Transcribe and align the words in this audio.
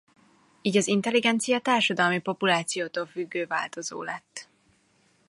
Így 0.61 0.77
az 0.77 0.87
intelligencia 0.87 1.59
társadalmi 1.59 2.19
populációtól 2.19 3.05
függő 3.05 3.45
változó 3.45 4.01
lett. 4.03 4.49